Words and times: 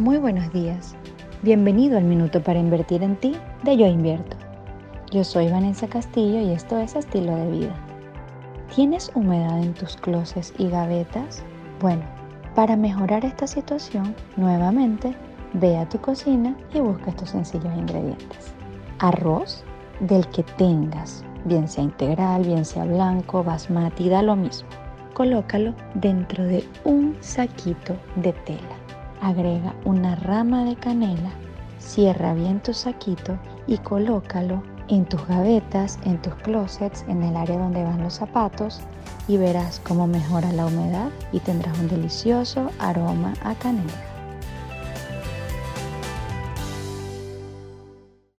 Muy 0.00 0.16
buenos 0.16 0.50
días. 0.50 0.96
Bienvenido 1.42 1.98
al 1.98 2.04
Minuto 2.04 2.42
para 2.42 2.58
Invertir 2.58 3.02
en 3.02 3.16
Ti 3.16 3.36
de 3.64 3.76
Yo 3.76 3.86
Invierto. 3.86 4.34
Yo 5.10 5.24
soy 5.24 5.50
Vanessa 5.50 5.88
Castillo 5.88 6.40
y 6.40 6.52
esto 6.52 6.78
es 6.78 6.96
Estilo 6.96 7.36
de 7.36 7.50
Vida. 7.50 7.74
¿Tienes 8.74 9.12
humedad 9.14 9.62
en 9.62 9.74
tus 9.74 9.98
closets 9.98 10.54
y 10.56 10.70
gavetas? 10.70 11.42
Bueno, 11.82 12.00
para 12.54 12.76
mejorar 12.76 13.26
esta 13.26 13.46
situación, 13.46 14.14
nuevamente, 14.38 15.14
ve 15.52 15.76
a 15.76 15.86
tu 15.86 16.00
cocina 16.00 16.56
y 16.72 16.80
busca 16.80 17.10
estos 17.10 17.28
sencillos 17.28 17.76
ingredientes. 17.76 18.54
Arroz, 19.00 19.64
del 20.00 20.26
que 20.28 20.44
tengas, 20.44 21.22
bien 21.44 21.68
sea 21.68 21.84
integral, 21.84 22.44
bien 22.44 22.64
sea 22.64 22.86
blanco, 22.86 23.44
basmati, 23.44 24.08
da 24.08 24.22
lo 24.22 24.34
mismo. 24.34 24.70
Colócalo 25.12 25.74
dentro 25.92 26.42
de 26.44 26.66
un 26.84 27.18
saquito 27.20 27.94
de 28.16 28.32
tela. 28.32 28.80
Agrega 29.22 29.74
una 29.84 30.16
rama 30.16 30.64
de 30.64 30.76
canela, 30.76 31.30
cierra 31.78 32.34
bien 32.34 32.60
tu 32.60 32.72
saquito 32.72 33.38
y 33.66 33.78
colócalo 33.78 34.62
en 34.88 35.04
tus 35.04 35.24
gavetas, 35.26 35.98
en 36.04 36.20
tus 36.20 36.34
closets, 36.36 37.04
en 37.08 37.22
el 37.22 37.36
área 37.36 37.58
donde 37.58 37.84
van 37.84 38.02
los 38.02 38.14
zapatos 38.14 38.80
y 39.28 39.36
verás 39.36 39.80
cómo 39.80 40.06
mejora 40.06 40.52
la 40.52 40.66
humedad 40.66 41.10
y 41.32 41.40
tendrás 41.40 41.78
un 41.78 41.88
delicioso 41.88 42.70
aroma 42.78 43.34
a 43.44 43.54
canela. 43.54 44.09